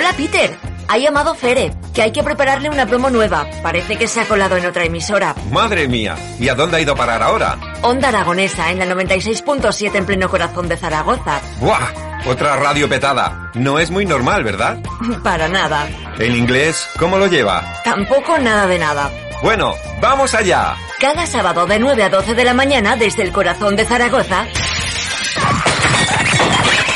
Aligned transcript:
Hola 0.00 0.14
Peter, 0.14 0.56
ha 0.88 0.96
llamado 0.96 1.34
Fere, 1.34 1.74
que 1.92 2.00
hay 2.00 2.10
que 2.10 2.22
prepararle 2.22 2.70
una 2.70 2.86
promo 2.86 3.10
nueva. 3.10 3.46
Parece 3.62 3.98
que 3.98 4.08
se 4.08 4.22
ha 4.22 4.24
colado 4.26 4.56
en 4.56 4.64
otra 4.64 4.84
emisora. 4.84 5.34
Madre 5.52 5.88
mía, 5.88 6.16
¿y 6.38 6.48
a 6.48 6.54
dónde 6.54 6.78
ha 6.78 6.80
ido 6.80 6.94
a 6.94 6.96
parar 6.96 7.22
ahora? 7.22 7.58
Onda 7.82 8.08
Aragonesa, 8.08 8.70
en 8.70 8.78
la 8.78 8.86
96.7 8.86 9.94
en 9.94 10.06
pleno 10.06 10.30
corazón 10.30 10.68
de 10.68 10.78
Zaragoza. 10.78 11.42
¡Buah! 11.58 11.92
Otra 12.26 12.56
radio 12.56 12.88
petada. 12.88 13.50
No 13.52 13.78
es 13.78 13.90
muy 13.90 14.06
normal, 14.06 14.42
¿verdad? 14.42 14.78
Para 15.22 15.48
nada. 15.48 15.86
¿El 16.18 16.34
inglés 16.34 16.88
cómo 16.98 17.18
lo 17.18 17.26
lleva? 17.26 17.62
Tampoco 17.84 18.38
nada 18.38 18.66
de 18.66 18.78
nada. 18.78 19.10
Bueno, 19.42 19.74
vamos 20.00 20.32
allá. 20.32 20.76
Cada 20.98 21.26
sábado 21.26 21.66
de 21.66 21.78
9 21.78 22.04
a 22.04 22.08
12 22.08 22.34
de 22.34 22.44
la 22.44 22.54
mañana 22.54 22.96
desde 22.96 23.22
el 23.22 23.32
corazón 23.32 23.76
de 23.76 23.84
Zaragoza. 23.84 24.46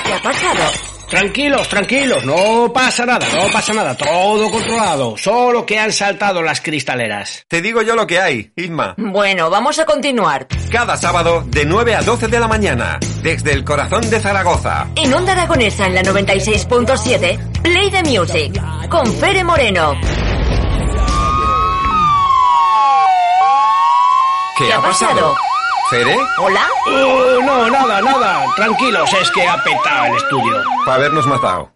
¿Qué 0.07 0.15
ha 0.15 0.23
pasado? 0.23 0.94
Tranquilos, 1.15 1.69
tranquilos, 1.69 2.25
no 2.25 2.73
pasa 2.73 3.07
nada, 3.07 3.25
no 3.33 3.49
pasa 3.53 3.73
nada, 3.73 3.97
todo 3.97 4.51
controlado, 4.51 5.17
solo 5.17 5.65
que 5.65 5.79
han 5.79 5.93
saltado 5.93 6.43
las 6.43 6.61
cristaleras. 6.61 7.45
Te 7.47 7.63
digo 7.63 7.83
yo 7.83 7.95
lo 7.95 8.05
que 8.05 8.19
hay, 8.19 8.51
Isma. 8.57 8.97
Bueno, 8.99 9.49
vamos 9.49 9.79
a 9.79 9.87
continuar. 9.87 10.49
Cada 10.73 10.97
sábado 10.97 11.45
de 11.47 11.65
9 11.67 11.95
a 11.95 12.03
12 12.03 12.27
de 12.27 12.41
la 12.41 12.49
mañana, 12.49 12.99
desde 13.23 13.53
el 13.53 13.63
corazón 13.63 14.11
de 14.11 14.19
Zaragoza. 14.19 14.89
En 14.97 15.15
Onda 15.15 15.35
Aragonesa 15.35 15.87
en 15.87 15.95
la 15.95 16.03
96.7, 16.03 17.63
Play 17.63 17.91
the 17.93 18.03
Music, 18.03 18.61
con 18.89 19.07
Fere 19.07 19.45
Moreno. 19.45 19.95
¿Qué, 24.59 24.73
ha 24.73 24.83
pasado? 24.83 25.37
¿Fere? 25.91 26.17
¿Hola? 26.39 26.67
Oh, 26.87 27.41
no, 27.45 27.71
nada, 27.71 28.01
nada, 28.01 28.45
tranquilos, 28.57 29.13
es 29.13 29.31
que 29.33 29.47
ha 29.47 29.63
petado 29.63 30.07
el 30.07 30.17
estudio. 30.17 30.63
Para 30.85 30.97
habernos 30.97 31.27
matado. 31.27 31.74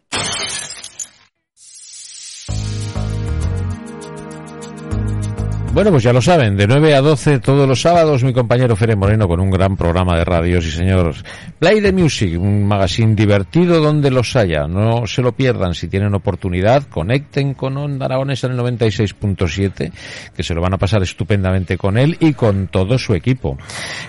Bueno, 5.78 5.92
pues 5.92 6.02
ya 6.02 6.12
lo 6.12 6.20
saben, 6.20 6.56
de 6.56 6.66
9 6.66 6.92
a 6.96 7.00
12 7.00 7.38
todos 7.38 7.68
los 7.68 7.80
sábados 7.80 8.24
mi 8.24 8.32
compañero 8.32 8.74
Fere 8.74 8.96
Moreno 8.96 9.28
con 9.28 9.38
un 9.38 9.48
gran 9.48 9.76
programa 9.76 10.18
de 10.18 10.24
radios 10.24 10.66
y 10.66 10.72
señores. 10.72 11.24
Play 11.56 11.80
the 11.80 11.92
Music, 11.92 12.36
un 12.36 12.66
magazine 12.66 13.14
divertido 13.14 13.80
donde 13.80 14.10
los 14.10 14.34
haya. 14.34 14.66
No 14.66 15.06
se 15.06 15.22
lo 15.22 15.30
pierdan 15.30 15.74
si 15.74 15.86
tienen 15.86 16.16
oportunidad. 16.16 16.82
Conecten 16.88 17.54
con 17.54 17.76
Onda 17.76 18.06
Aragonesa 18.06 18.48
en 18.48 18.54
el 18.54 18.58
96.7, 18.58 19.92
que 20.34 20.42
se 20.42 20.52
lo 20.52 20.60
van 20.60 20.74
a 20.74 20.78
pasar 20.78 21.00
estupendamente 21.04 21.78
con 21.78 21.96
él 21.96 22.16
y 22.18 22.32
con 22.32 22.66
todo 22.66 22.98
su 22.98 23.14
equipo. 23.14 23.56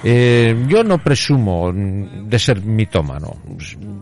Eh, 0.04 0.66
yo 0.68 0.84
no 0.84 0.98
presumo 0.98 1.72
de 1.72 2.40
ser 2.40 2.64
mitómano. 2.64 3.38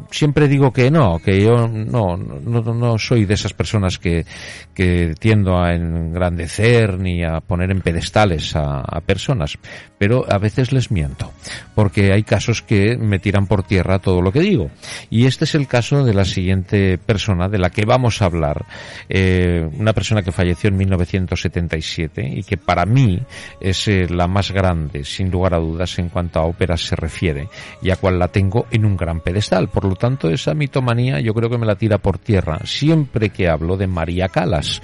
Siempre 0.10 0.48
digo 0.48 0.72
que 0.72 0.90
no, 0.90 1.20
que 1.20 1.42
yo 1.42 1.68
no, 1.68 2.16
no, 2.16 2.62
no 2.62 2.98
soy 2.98 3.26
de 3.26 3.34
esas 3.34 3.52
personas 3.52 3.98
que, 3.98 4.26
que 4.74 5.16
tiendo 5.20 5.58
a 5.58 5.74
engrandecer 5.74 6.98
ni 6.98 7.26
a 7.26 7.42
poner 7.42 7.57
en 7.62 7.82
pedestales 7.82 8.56
a, 8.56 8.82
a, 8.82 9.02
personas, 9.02 9.58
pero 9.98 10.26
a 10.30 10.38
veces 10.38 10.72
les 10.72 10.92
miento, 10.92 11.32
porque 11.76 12.14
hay 12.14 12.24
casos 12.24 12.62
que 12.62 12.98
me 12.98 13.20
tiran 13.20 13.48
por 13.48 13.64
tierra 13.64 14.00
todo 14.00 14.22
lo 14.22 14.32
que 14.32 14.42
digo. 14.42 14.70
Y 15.10 15.26
este 15.26 15.46
es 15.46 15.56
el 15.56 15.68
caso 15.68 16.04
de 16.04 16.14
la 16.14 16.26
siguiente 16.26 16.98
persona 16.98 17.48
de 17.50 17.58
la 17.58 17.70
que 17.70 17.86
vamos 17.86 18.22
a 18.22 18.26
hablar, 18.26 18.66
eh, 19.10 19.68
una 19.78 19.94
persona 19.94 20.22
que 20.22 20.32
falleció 20.32 20.70
en 20.70 20.78
1977 20.78 22.28
y 22.36 22.44
que 22.44 22.58
para 22.58 22.86
mí 22.86 23.20
es 23.60 23.88
eh, 23.88 24.08
la 24.10 24.28
más 24.28 24.52
grande, 24.52 25.04
sin 25.04 25.32
lugar 25.32 25.54
a 25.54 25.60
dudas, 25.60 25.98
en 26.00 26.10
cuanto 26.10 26.40
a 26.40 26.46
óperas 26.46 26.82
se 26.82 26.96
refiere, 26.96 27.48
y 27.82 27.90
a 27.90 27.96
cual 27.96 28.20
la 28.20 28.28
tengo 28.28 28.68
en 28.72 28.86
un 28.86 28.98
gran 28.98 29.22
pedestal. 29.22 29.70
Por 29.70 29.86
lo 29.86 29.96
tanto, 29.96 30.30
esa 30.30 30.54
mitomanía 30.54 31.20
yo 31.20 31.34
creo 31.34 31.50
que 31.50 31.58
me 31.58 31.66
la 31.66 31.76
tira 31.76 31.98
por 31.98 32.18
tierra 32.18 32.60
siempre 32.66 33.30
que 33.30 33.48
hablo 33.50 33.78
de 33.78 33.88
María 33.88 34.28
Calas. 34.30 34.82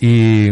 Y 0.00 0.48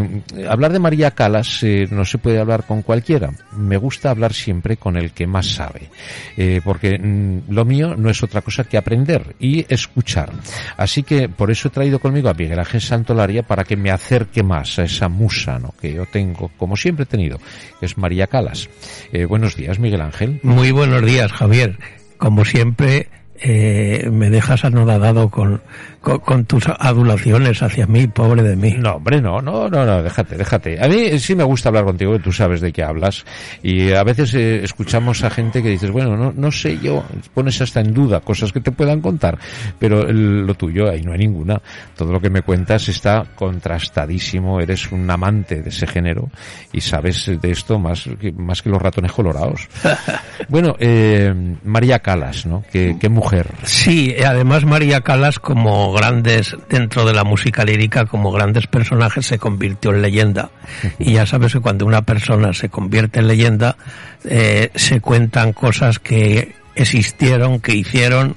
hablar 0.49 0.73
de 0.73 0.79
María 0.79 1.13
Calas 1.13 1.60
no 1.63 2.05
se 2.05 2.19
puede 2.19 2.39
hablar 2.39 2.65
con 2.67 2.83
cualquiera. 2.83 3.31
Me 3.57 3.77
gusta 3.77 4.11
hablar 4.11 4.33
siempre 4.33 4.77
con 4.77 4.97
el 4.97 5.13
que 5.13 5.27
más 5.27 5.47
sabe, 5.47 5.91
eh, 6.37 6.61
porque 6.65 6.99
mm, 6.99 7.53
lo 7.53 7.65
mío 7.65 7.95
no 7.97 8.11
es 8.11 8.23
otra 8.23 8.43
cosa 8.43 8.65
que 8.65 8.77
aprender 8.77 9.37
y 9.39 9.65
escuchar. 9.73 10.33
Así 10.77 11.03
que 11.03 11.29
por 11.29 11.51
eso 11.51 11.69
he 11.69 11.71
traído 11.71 11.99
conmigo 11.99 12.29
a 12.29 12.35
Miguel 12.35 12.59
Ángel 12.59 12.81
Santolaria 12.81 13.43
para 13.43 13.65
que 13.65 13.77
me 13.77 13.91
acerque 13.91 14.43
más 14.43 14.79
a 14.79 14.85
esa 14.85 15.09
musa 15.09 15.59
¿no? 15.59 15.75
que 15.81 15.93
yo 15.93 16.07
tengo, 16.07 16.51
como 16.57 16.77
siempre 16.77 17.05
he 17.05 17.07
tenido, 17.07 17.39
que 17.79 17.87
es 17.87 17.99
María 17.99 18.27
Calas. 18.27 18.69
Eh, 19.13 19.25
buenos 19.25 19.57
días, 19.57 19.79
Miguel 19.79 20.01
Ángel. 20.01 20.41
Muy 20.43 20.71
buenos 20.71 21.05
días, 21.05 21.33
Javier. 21.33 21.79
Como 22.19 22.45
siempre, 22.45 23.09
eh, 23.43 24.11
me 24.13 24.29
dejas 24.29 24.65
anodadado 24.65 25.31
con, 25.31 25.63
con, 26.01 26.19
con, 26.19 26.45
tus 26.45 26.67
adulaciones 26.69 27.63
hacia 27.63 27.87
mí, 27.87 28.07
pobre 28.07 28.43
de 28.43 28.57
mí. 28.57 28.75
No, 28.79 28.95
hombre, 28.95 29.21
no, 29.21 29.41
no, 29.41 29.69
no, 29.69 29.85
no, 29.85 30.03
déjate, 30.03 30.37
déjate. 30.37 30.83
A 30.83 30.89
mí 30.89 31.19
sí 31.19 31.35
me 31.35 31.45
gusta 31.45 31.69
hablar 31.69 31.85
contigo, 31.85 32.19
tú 32.19 32.33
sabes 32.33 32.61
de 32.61 32.73
qué 32.73 32.83
hablas. 32.83 33.25
Y 33.63 33.93
a 33.93 34.03
veces 34.03 34.35
eh, 34.35 34.63
escuchamos 34.63 35.23
a 35.25 35.31
gente 35.31 35.63
que 35.63 35.69
dices, 35.69 35.91
bueno, 35.91 36.17
no, 36.17 36.33
no 36.35 36.51
sé 36.51 36.79
yo, 36.79 37.05
pones 37.35 37.61
hasta 37.61 37.81
en 37.81 37.93
duda 37.93 38.21
cosas 38.21 38.53
que 38.53 38.61
te 38.61 38.73
puedan 38.73 39.01
contar, 39.01 39.39
pero 39.79 40.09
el, 40.09 40.47
lo 40.47 40.55
tuyo, 40.55 40.91
ahí 40.91 41.03
no 41.03 41.13
hay 41.13 41.19
ninguna. 41.19 41.61
Todo 41.97 42.13
lo 42.13 42.21
que 42.21 42.31
me 42.31 42.43
cuentas 42.43 42.89
está 42.89 43.25
contrastadísimo, 43.35 44.61
eres 44.61 44.91
un 44.93 45.11
amante 45.11 45.63
de 45.63 45.69
ese 45.69 45.87
género 45.87 46.29
y 46.73 46.81
sabes 46.81 47.31
de 47.41 47.51
esto 47.51 47.79
más 47.79 48.09
que, 48.21 48.33
más 48.33 48.63
que 48.63 48.71
los 48.71 48.81
ratones 48.81 49.13
colorados. 49.13 49.69
bueno, 50.49 50.77
eh, 50.79 51.33
María 51.65 51.99
Calas, 51.99 52.47
¿no? 52.47 52.65
Qué, 52.71 52.97
qué 52.99 53.09
mujer 53.09 53.41
Sí, 53.65 54.15
además 54.25 54.65
María 54.65 55.01
Calas 55.01 55.39
como 55.39 55.90
grandes, 55.93 56.57
dentro 56.69 57.05
de 57.05 57.15
la 57.15 57.25
música 57.25 57.65
lírica, 57.65 58.07
como 58.07 58.33
grandes 58.33 58.67
personajes 58.67 59.27
se 59.27 59.39
convirtió 59.39 59.93
en 59.93 60.03
leyenda. 60.03 60.51
Y 60.99 61.15
ya 61.15 61.27
sabes 61.27 61.53
que 61.53 61.61
cuando 61.61 61.87
una 61.87 62.03
persona 62.03 62.53
se 62.53 62.69
convierte 62.69 63.21
en 63.21 63.29
leyenda, 63.29 63.77
eh, 64.25 64.71
se 64.75 65.01
cuentan 65.01 65.53
cosas 65.53 65.99
que 65.99 66.55
existieron, 66.75 67.61
que 67.61 67.75
hicieron 67.75 68.37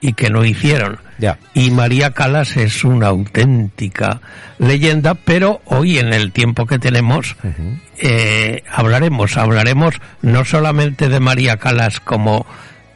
y 0.00 0.12
que 0.12 0.30
no 0.30 0.44
hicieron. 0.44 0.98
Ya. 1.18 1.38
Y 1.54 1.70
María 1.70 2.10
Calas 2.10 2.56
es 2.56 2.84
una 2.84 3.06
auténtica 3.06 4.20
leyenda, 4.58 5.14
pero 5.14 5.60
hoy 5.64 5.98
en 5.98 6.12
el 6.12 6.32
tiempo 6.32 6.66
que 6.66 6.78
tenemos 6.78 7.36
uh 7.42 7.48
-huh. 7.48 7.80
eh, 7.98 8.64
hablaremos, 8.70 9.36
hablaremos 9.36 9.94
no 10.22 10.44
solamente 10.44 11.08
de 11.08 11.20
María 11.20 11.56
Calas 11.56 12.00
como 12.00 12.46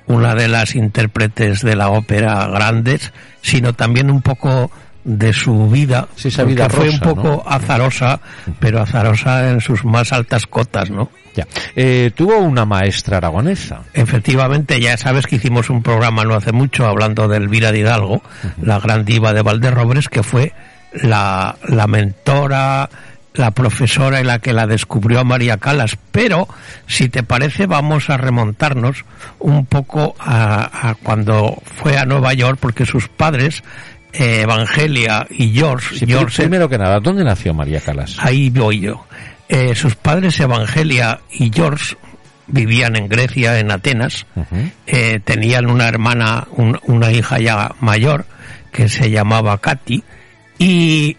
una 0.08 0.34
de 0.34 0.48
las 0.48 0.74
intérpretes 0.74 1.62
de 1.62 1.76
la 1.76 1.90
ópera 1.90 2.46
grandes, 2.48 3.12
sino 3.42 3.74
también 3.74 4.10
un 4.10 4.22
poco 4.22 4.70
de 5.04 5.32
su 5.32 5.70
vida, 5.70 6.08
sí, 6.16 6.28
esa 6.28 6.44
vida 6.44 6.68
fue 6.68 6.90
un 6.90 7.00
poco 7.00 7.28
¿no? 7.28 7.44
azarosa, 7.46 8.20
pero 8.58 8.82
azarosa 8.82 9.50
en 9.50 9.60
sus 9.60 9.84
más 9.84 10.12
altas 10.12 10.46
cotas, 10.46 10.90
¿no? 10.90 11.10
Ya. 11.34 11.46
Eh, 11.76 12.10
tuvo 12.14 12.38
una 12.38 12.66
maestra 12.66 13.18
aragonesa. 13.18 13.82
Efectivamente, 13.94 14.80
ya 14.80 14.96
sabes 14.96 15.26
que 15.26 15.36
hicimos 15.36 15.70
un 15.70 15.82
programa 15.82 16.24
no 16.24 16.34
hace 16.34 16.52
mucho 16.52 16.86
hablando 16.86 17.28
de 17.28 17.36
Elvira 17.36 17.72
de 17.72 17.78
Hidalgo, 17.78 18.14
uh 18.14 18.20
-huh. 18.20 18.52
la 18.62 18.80
gran 18.80 19.04
diva 19.04 19.32
de 19.32 19.42
Valderrobres, 19.42 20.08
que 20.08 20.22
fue 20.22 20.52
la, 20.92 21.56
la 21.68 21.86
mentora, 21.86 22.90
la 23.38 23.50
profesora 23.52 24.20
y 24.20 24.24
la 24.24 24.38
que 24.38 24.52
la 24.52 24.66
descubrió 24.66 25.20
a 25.20 25.24
María 25.24 25.56
Calas. 25.56 25.96
Pero, 26.12 26.48
si 26.86 27.08
te 27.08 27.22
parece, 27.22 27.66
vamos 27.66 28.10
a 28.10 28.16
remontarnos 28.16 29.04
un 29.38 29.66
poco 29.66 30.14
a, 30.18 30.90
a 30.90 30.94
cuando 30.94 31.56
fue 31.64 31.96
a 31.96 32.04
Nueva 32.04 32.34
York, 32.34 32.58
porque 32.60 32.84
sus 32.84 33.08
padres, 33.08 33.62
eh, 34.12 34.40
Evangelia 34.42 35.26
y 35.30 35.52
George, 35.52 35.98
Sí, 35.98 36.06
George 36.06 36.42
primero 36.42 36.68
que 36.68 36.78
nada, 36.78 36.98
¿dónde 37.00 37.24
nació 37.24 37.54
María 37.54 37.80
Calas? 37.80 38.16
Ahí 38.18 38.50
voy 38.50 38.80
yo. 38.80 39.06
Eh, 39.48 39.74
sus 39.74 39.94
padres, 39.96 40.38
Evangelia 40.40 41.20
y 41.30 41.50
George, 41.54 41.96
vivían 42.48 42.96
en 42.96 43.08
Grecia, 43.08 43.58
en 43.58 43.70
Atenas. 43.70 44.26
Uh 44.34 44.40
-huh. 44.40 44.70
eh, 44.86 45.20
tenían 45.24 45.70
una 45.70 45.88
hermana, 45.88 46.46
un, 46.52 46.78
una 46.84 47.10
hija 47.12 47.38
ya 47.38 47.72
mayor, 47.80 48.26
que 48.72 48.88
se 48.88 49.10
llamaba 49.10 49.58
Katy. 49.58 50.02
Y 50.58 51.16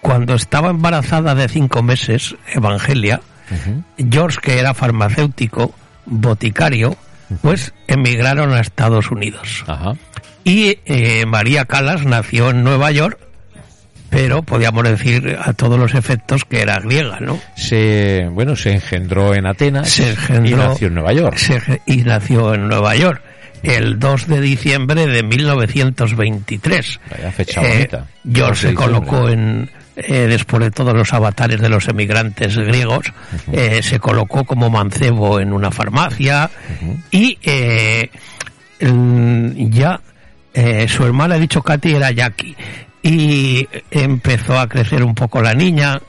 cuando 0.00 0.34
estaba 0.34 0.70
embarazada 0.70 1.34
de 1.34 1.48
cinco 1.48 1.82
meses, 1.82 2.34
Evangelia, 2.52 3.20
uh 3.50 3.54
-huh. 3.54 4.10
George, 4.10 4.38
que 4.42 4.58
era 4.58 4.74
farmacéutico, 4.74 5.74
boticario, 6.06 6.96
pues 7.42 7.72
emigraron 7.86 8.52
a 8.54 8.60
Estados 8.60 9.10
Unidos. 9.10 9.64
Ajá. 9.66 9.92
Y 10.42 10.78
eh, 10.86 11.26
María 11.26 11.64
Calas 11.66 12.04
nació 12.04 12.50
en 12.50 12.64
Nueva 12.64 12.90
York, 12.90 13.18
pero 14.08 14.42
podríamos 14.42 14.82
decir 14.84 15.38
a 15.40 15.52
todos 15.52 15.78
los 15.78 15.94
efectos 15.94 16.44
que 16.44 16.62
era 16.62 16.80
griega, 16.80 17.18
¿no? 17.20 17.38
Se, 17.54 18.26
bueno, 18.32 18.56
se 18.56 18.72
engendró 18.72 19.34
en 19.34 19.46
Atenas 19.46 19.88
Se 19.90 20.14
engendró- 20.16 20.48
y 20.48 20.54
nació 20.54 20.88
en 20.88 20.94
Nueva 20.94 21.12
York. 21.12 21.36
Se- 21.36 21.82
y 21.86 21.98
nació 21.98 22.54
en 22.54 22.66
Nueva 22.68 22.96
York 22.96 23.22
el 23.62 23.98
2 23.98 24.26
de 24.26 24.40
diciembre 24.40 25.06
de 25.06 25.22
1923. 25.22 27.00
Vaya 27.10 27.30
fecha 27.32 27.60
Eh, 27.62 27.72
bonita. 27.74 28.06
2 28.24 28.32
de 28.34 28.40
George 28.40 28.68
se 28.68 28.74
colocó 28.74 29.28
en 29.28 29.70
eh, 29.96 30.26
después 30.28 30.62
de 30.62 30.70
todos 30.70 30.94
los 30.94 31.12
avatares 31.12 31.60
de 31.60 31.68
los 31.68 31.88
emigrantes 31.88 32.56
griegos, 32.56 33.12
eh, 33.52 33.82
se 33.82 33.98
colocó 33.98 34.44
como 34.44 34.70
mancebo 34.70 35.40
en 35.40 35.52
una 35.52 35.70
farmacia 35.70 36.50
y 37.10 37.38
eh, 37.42 38.10
ya 38.80 40.00
su 40.88 41.04
hermana, 41.04 41.36
he 41.36 41.40
dicho 41.40 41.62
Katy, 41.62 41.94
era 41.94 42.10
Jackie 42.10 42.56
y 43.02 43.66
empezó 43.90 44.58
a 44.58 44.68
crecer 44.68 45.02
un 45.02 45.14
poco 45.14 45.40
la 45.40 45.54
niña. 45.54 46.00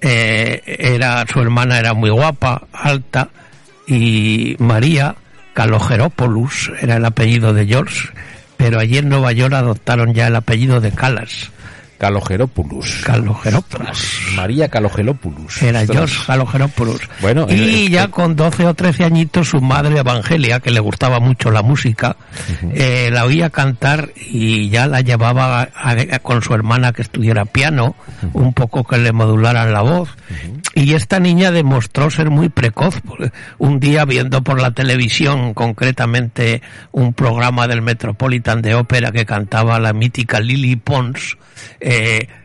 Eh, 0.00 0.60
era 0.66 1.24
su 1.32 1.40
hermana 1.40 1.78
era 1.78 1.94
muy 1.94 2.10
guapa, 2.10 2.62
alta 2.72 3.28
y 3.86 4.56
María 4.58 5.14
Calogeropoulos 5.54 6.72
era 6.80 6.96
el 6.96 7.04
apellido 7.04 7.52
de 7.52 7.66
George, 7.66 8.08
pero 8.56 8.80
allí 8.80 8.98
en 8.98 9.08
Nueva 9.08 9.30
York 9.32 9.54
adoptaron 9.54 10.12
ya 10.12 10.26
el 10.26 10.34
apellido 10.34 10.80
de 10.80 10.90
Calas. 10.90 11.50
Calogeropoulos. 12.06 13.02
Calogeropoulos. 13.04 14.18
María 14.34 14.66
Calogeropoulos. 14.68 15.62
Era. 15.62 15.86
George 15.86 16.16
Calogeropoulos. 16.26 17.00
Bueno, 17.20 17.46
y 17.48 17.86
eh, 17.86 17.90
ya 17.90 18.04
eh, 18.04 18.08
con 18.10 18.34
12 18.34 18.66
o 18.66 18.74
13 18.74 19.04
añitos 19.04 19.50
su 19.50 19.60
madre 19.60 20.00
Evangelia, 20.00 20.58
que 20.58 20.72
le 20.72 20.80
gustaba 20.80 21.20
mucho 21.20 21.52
la 21.52 21.62
música, 21.62 22.16
eh, 22.74 23.08
la 23.12 23.24
oía 23.24 23.50
cantar 23.50 24.10
y 24.16 24.68
ya 24.68 24.88
la 24.88 25.00
llevaba 25.00 25.62
a- 25.62 25.68
a- 25.90 26.18
con 26.18 26.42
su 26.42 26.52
hermana 26.54 26.92
que 26.92 27.02
estudiara 27.02 27.44
piano, 27.44 27.94
un 28.32 28.52
poco 28.52 28.82
que 28.82 28.98
le 28.98 29.12
modularan 29.12 29.72
la 29.72 29.82
voz. 29.82 30.08
Y 30.74 30.94
esta 30.94 31.20
niña 31.20 31.52
demostró 31.52 32.10
ser 32.10 32.30
muy 32.30 32.48
precoz. 32.48 33.00
Un 33.58 33.78
día 33.78 34.04
viendo 34.06 34.42
por 34.42 34.60
la 34.60 34.72
televisión, 34.72 35.54
concretamente 35.54 36.62
un 36.90 37.14
programa 37.14 37.68
del 37.68 37.80
Metropolitan 37.82 38.60
de 38.60 38.74
ópera 38.74 39.12
que 39.12 39.24
cantaba 39.24 39.78
la 39.78 39.92
mítica 39.92 40.40
Lily 40.40 40.74
Pons, 40.76 41.36
eh, 41.78 41.91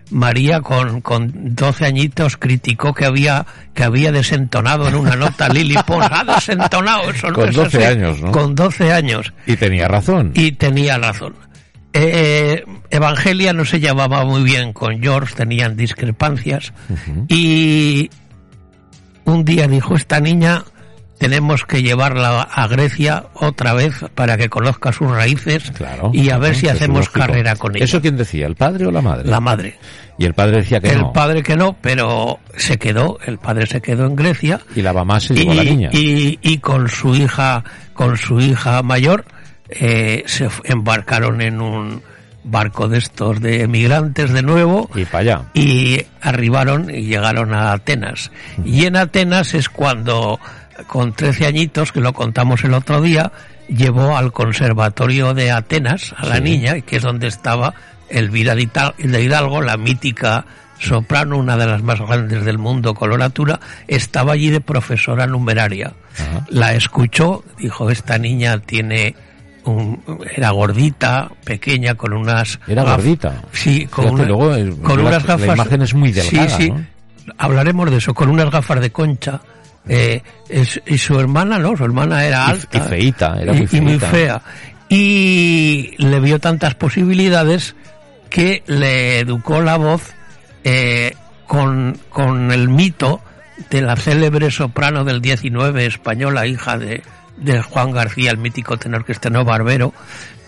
María 0.09 0.61
con, 0.61 1.01
con 1.01 1.31
12 1.55 1.85
añitos 1.85 2.37
criticó 2.37 2.93
que 2.93 3.05
había 3.05 3.45
que 3.73 3.83
había 3.83 4.11
desentonado 4.11 4.87
en 4.87 4.95
una 4.95 5.15
nota 5.15 5.49
Lily 5.53 5.75
Pons. 5.85 6.07
Ha 6.11 6.23
desentonado, 6.23 7.09
eso 7.11 7.27
no 7.27 7.33
Con 7.33 7.49
es 7.49 7.55
12 7.55 7.77
así". 7.77 7.85
años, 7.85 8.21
¿no? 8.21 8.31
Con 8.31 8.55
12 8.55 8.93
años. 8.93 9.33
Y 9.45 9.55
tenía 9.57 9.87
razón. 9.87 10.31
Y 10.33 10.53
tenía 10.53 10.97
razón. 10.97 11.35
Eh, 11.93 12.63
Evangelia 12.89 13.53
no 13.53 13.65
se 13.65 13.79
llevaba 13.79 14.23
muy 14.23 14.43
bien 14.43 14.71
con 14.71 15.01
George, 15.01 15.35
tenían 15.35 15.75
discrepancias. 15.75 16.71
Y 17.27 18.09
un 19.25 19.43
día 19.43 19.67
dijo, 19.67 19.95
esta 19.95 20.19
niña 20.19 20.63
tenemos 21.17 21.65
que 21.65 21.81
llevarla 21.81 22.41
a 22.43 22.67
Grecia 22.67 23.25
otra 23.33 23.73
vez 23.73 23.93
para 24.15 24.37
que 24.37 24.49
conozca 24.49 24.91
sus 24.91 25.09
raíces 25.09 25.71
Claro. 25.71 26.11
y 26.13 26.29
a 26.29 26.37
ver 26.37 26.55
si 26.55 26.67
hacemos 26.67 27.09
carrera 27.09 27.55
con 27.55 27.75
ella. 27.75 27.85
¿Eso 27.85 28.01
quién 28.01 28.17
decía? 28.17 28.45
¿El 28.47 28.55
padre 28.55 28.85
o 28.85 28.91
la 28.91 29.01
madre? 29.01 29.27
La 29.29 29.39
madre. 29.39 29.77
Y 30.19 30.25
el 30.25 30.33
padre 30.33 30.57
decía 30.57 30.79
que 30.79 30.89
el 30.89 30.99
no. 31.01 31.13
padre 31.13 31.43
que 31.43 31.55
no, 31.55 31.75
pero 31.81 32.39
se 32.55 32.77
quedó, 32.77 33.19
el 33.25 33.37
padre 33.37 33.65
se 33.67 33.81
quedó 33.81 34.05
en 34.07 34.15
Grecia 34.15 34.61
Y 34.75 34.81
la 34.81 34.93
mamá 34.93 35.19
se 35.19 35.33
y, 35.33 35.37
llevó 35.37 35.51
a 35.51 35.55
la 35.55 35.63
niña. 35.63 35.89
y, 35.91 36.39
y 36.41 36.57
con 36.59 36.87
su 36.89 37.15
hija, 37.15 37.63
con 37.93 38.17
su 38.17 38.39
hija 38.39 38.81
mayor, 38.83 39.25
eh, 39.69 40.23
se 40.27 40.49
embarcaron 40.65 41.41
en 41.41 41.61
un 41.61 42.01
barco 42.43 42.87
de 42.87 42.97
estos 42.99 43.41
de 43.41 43.61
emigrantes 43.63 44.31
de 44.31 44.41
nuevo 44.41 44.89
Y 44.95 45.03
para 45.03 45.19
allá. 45.19 45.41
y 45.53 46.01
arribaron 46.21 46.89
y 46.89 47.01
llegaron 47.03 47.53
a 47.53 47.73
Atenas. 47.73 48.31
Y 48.63 48.85
en 48.85 48.95
Atenas 48.95 49.53
es 49.53 49.67
cuando, 49.69 50.39
con 50.85 51.13
13 51.13 51.47
añitos, 51.47 51.91
que 51.91 51.99
lo 52.01 52.13
contamos 52.13 52.63
el 52.63 52.73
otro 52.73 53.01
día, 53.01 53.31
llevó 53.67 54.15
al 54.17 54.31
conservatorio 54.31 55.33
de 55.33 55.51
Atenas 55.51 56.13
a 56.17 56.25
la 56.27 56.35
Sí. 56.37 56.41
niña, 56.43 56.81
que 56.81 56.97
es 56.97 57.03
donde 57.03 57.27
estaba 57.27 57.73
Elvira 58.09 58.55
de 58.55 59.21
Hidalgo, 59.23 59.61
la 59.61 59.75
mítica 59.77 60.45
soprano, 60.79 61.37
una 61.37 61.57
de 61.57 61.65
las 61.65 61.81
más 61.81 61.99
grandes 61.99 62.45
del 62.45 62.57
mundo, 62.59 62.93
coloratura, 62.93 63.59
estaba 63.87 64.33
allí 64.33 64.49
de 64.51 64.61
profesora 64.61 65.25
numeraria. 65.25 65.93
Ajá. 66.13 66.45
La 66.49 66.73
escuchó, 66.73 67.43
dijo, 67.57 67.89
esta 67.89 68.17
niña 68.19 68.59
tiene 68.59 69.15
un, 69.65 70.01
era 70.35 70.51
gordita, 70.51 71.29
pequeña, 71.43 71.95
con 71.95 72.13
unas... 72.13 72.59
Era 72.67 72.83
gaf- 72.83 72.95
gordita. 72.97 73.41
Sí, 73.51 73.85
con, 73.87 74.11
una- 74.11 74.23
luego, 74.25 74.51
con 74.83 75.03
la- 75.03 75.09
unas 75.09 75.25
la 75.25 75.35
gafas... 75.35 75.55
imagen 75.55 75.81
es 75.81 75.93
muy 75.93 76.11
delgada, 76.11 76.49
Sí, 76.49 76.63
sí. 76.65 76.69
¿no? 76.69 76.85
Hablaremos 77.37 77.91
de 77.91 77.97
eso, 77.97 78.13
con 78.13 78.29
unas 78.29 78.49
gafas 78.49 78.79
de 78.79 78.89
concha. 78.91 79.41
Eh, 79.89 80.21
es- 80.49 80.81
y 80.85 80.97
su 80.97 81.19
hermana, 81.19 81.57
¿no? 81.59 81.75
Su 81.77 81.83
hermana 81.85 82.25
era 82.25 82.47
alta. 82.47 82.77
y 82.77 82.81
feíta, 82.81 83.37
era 83.41 83.53
muy 83.53 83.67
y 83.71 83.81
muy 83.81 83.91
feíta. 83.99 84.07
fea. 84.09 84.41
Y 84.89 85.95
le 85.97 86.19
vio 86.19 86.39
tantas 86.39 86.75
posibilidades 86.75 87.75
que 88.29 88.63
le 88.67 89.19
educó 89.19 89.61
la 89.61 89.77
voz 89.77 90.13
eh, 90.63 91.13
con, 91.45 91.97
con 92.09 92.51
el 92.51 92.69
mito 92.69 93.21
de 93.69 93.81
la 93.81 93.95
célebre 93.95 94.49
soprano 94.51 95.03
del 95.03 95.21
19 95.21 95.85
española, 95.85 96.45
hija 96.47 96.77
de, 96.77 97.03
de 97.37 97.61
Juan 97.61 97.91
García, 97.91 98.31
el 98.31 98.37
mítico 98.37 98.77
tenor 98.77 99.03
cristiano 99.05 99.43
barbero, 99.43 99.93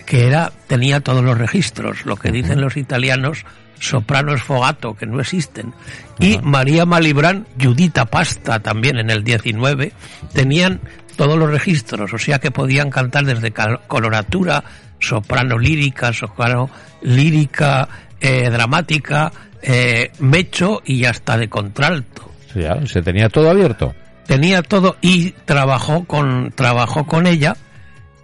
que 0.05 0.25
era, 0.27 0.51
tenía 0.67 1.01
todos 1.01 1.23
los 1.23 1.37
registros, 1.37 2.05
lo 2.05 2.15
que 2.15 2.31
dicen 2.31 2.61
los 2.61 2.77
italianos, 2.77 3.45
soprano 3.79 4.33
esfogato, 4.33 4.93
que 4.93 5.05
no 5.05 5.19
existen. 5.19 5.73
Y 6.19 6.37
María 6.39 6.85
Malibrán, 6.85 7.47
Judita 7.61 8.05
Pasta, 8.05 8.59
también 8.59 8.97
en 8.97 9.09
el 9.09 9.23
19, 9.23 9.93
tenían 10.33 10.81
todos 11.15 11.37
los 11.37 11.49
registros, 11.49 12.13
o 12.13 12.17
sea 12.17 12.39
que 12.39 12.51
podían 12.51 12.89
cantar 12.89 13.25
desde 13.25 13.51
coloratura, 13.87 14.63
soprano 14.99 15.57
lírica, 15.57 16.13
soprano 16.13 16.69
lírica, 17.01 17.87
eh, 18.19 18.49
dramática, 18.49 19.31
eh, 19.61 20.11
mecho 20.19 20.81
y 20.85 21.05
hasta 21.05 21.37
de 21.37 21.49
contralto 21.49 22.29
ya, 22.55 22.85
se 22.85 23.01
tenía 23.01 23.29
todo 23.29 23.49
abierto. 23.49 23.93
tenía 24.25 24.61
todo 24.61 24.97
y 25.01 25.31
trabajó 25.31 26.05
con 26.05 26.51
trabajó 26.51 27.05
con 27.05 27.27
ella 27.27 27.55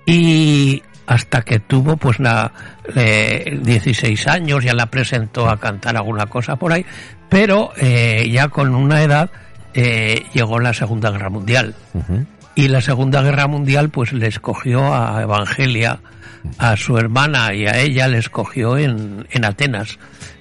y 0.06 0.84
hasta 1.08 1.42
que 1.42 1.60
tuvo 1.60 1.98
pues 1.98 2.20
la 2.20 2.52
eh, 2.96 3.60
16 3.62 4.28
años 4.28 4.64
ya 4.64 4.74
la 4.74 4.88
presentó 4.88 5.50
a 5.50 5.60
cantar 5.60 5.96
alguna 5.96 6.26
cosa 6.26 6.56
por 6.56 6.74
ahí 6.74 6.86
pero 7.30 7.72
eh, 7.78 8.30
ya 8.32 8.48
con 8.48 8.74
una 8.76 9.02
edad 9.04 9.30
eh, 9.74 10.24
llegó 10.34 10.60
la 10.60 10.74
Segunda 10.74 11.12
Guerra 11.12 11.30
Mundial. 11.30 11.76
Y 12.56 12.70
la 12.70 12.80
Segunda 12.80 13.22
Guerra 13.22 13.48
Mundial 13.48 13.90
pues 13.90 14.14
le 14.14 14.28
escogió 14.28 14.94
a 14.94 15.22
Evangelia 15.22 16.00
a 16.58 16.78
su 16.78 16.98
hermana 16.98 17.54
y 17.54 17.66
a 17.66 17.80
ella 17.80 18.08
le 18.08 18.20
escogió 18.20 18.78
en, 18.78 19.28
en 19.32 19.46
Atenas 19.46 20.00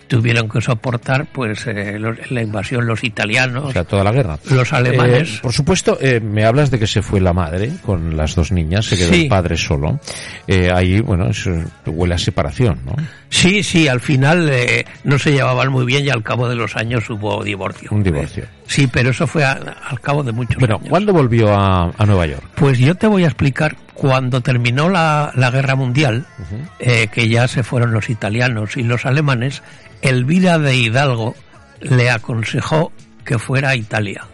tuvieron 0.09 0.49
que 0.49 0.61
soportar 0.61 1.27
pues 1.33 1.67
eh, 1.67 1.99
los- 1.99 2.31
la 2.31 2.43
invasión 2.43 2.87
los 2.87 3.03
italianos 3.05 3.65
O 3.67 3.73
sea, 3.73 3.85
toda 3.85 4.05
la 4.05 4.13
guerra. 4.13 4.39
los 4.51 4.73
alemanes 4.73 5.37
Eh, 5.37 5.39
por 5.43 5.53
supuesto, 5.53 5.99
eh, 6.01 6.21
me 6.21 6.45
hablas 6.45 6.71
de 6.71 6.79
que 6.79 6.87
se 6.87 7.03
fue 7.03 7.21
la 7.21 7.33
madre 7.33 7.71
con 7.85 8.17
las 8.17 8.35
dos 8.35 8.53
niñas, 8.53 8.87
se 8.87 8.97
quedó 8.97 9.09
Sí. 9.13 9.23
el 9.23 9.29
padre 9.29 9.57
solo. 9.57 9.99
Eh, 10.47 10.71
ahí, 10.75 11.01
bueno, 11.01 11.29
eso 11.31 11.51
huele 11.87 12.15
a 12.15 12.19
separación, 12.19 12.81
¿no? 12.85 12.95
Sí, 13.29 13.63
sí, 13.63 13.89
al 13.89 14.01
final 14.01 14.49
eh, 14.51 14.85
no 15.05 15.19
se 15.19 15.33
llevaban 15.33 15.71
muy 15.73 15.85
bien 15.85 16.05
y 16.05 16.11
al 16.11 16.23
cabo 16.23 16.49
de 16.49 16.55
los 16.55 16.77
años 16.77 17.09
hubo 17.11 17.43
divorcio. 17.43 17.89
Un 17.93 18.03
divorcio. 18.03 18.45
Sí, 18.67 18.87
pero 18.87 19.11
eso 19.11 19.27
fue 19.27 19.45
a- 19.45 19.53
al 19.89 20.01
cabo 20.01 20.23
de 20.23 20.33
muchos 20.33 20.57
Bueno, 20.57 20.77
años. 20.77 20.89
¿cuándo 20.89 21.13
volvió 21.13 21.55
a, 21.55 21.91
a 21.97 22.07
Nueva 22.07 22.27
York? 22.27 22.45
Pues 22.55 22.79
yo 22.79 22.95
te 22.95 23.07
voy 23.07 23.25
a 23.25 23.27
explicar, 23.27 23.77
cuando 23.93 24.41
terminó 24.41 24.89
la, 24.89 25.31
la 25.35 25.51
guerra 25.51 25.75
mundial, 25.77 26.27
eh, 26.79 27.09
que 27.13 27.29
ya 27.29 27.47
se 27.47 27.63
fueron 27.63 27.93
los 27.93 28.09
italianos 28.11 28.77
y 28.77 28.83
los 28.83 29.05
alemanes, 29.07 29.63
Elvira 30.03 30.59
de 30.59 30.77
Hidalgo 30.77 31.35
le 31.81 32.11
aconsejó 32.11 32.91
que 33.25 33.39
fuera 33.39 33.71
a 33.71 33.77
Italia. 33.77 34.25